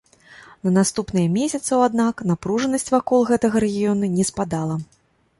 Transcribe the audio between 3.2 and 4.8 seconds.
гэтага рэгіёна не спадала.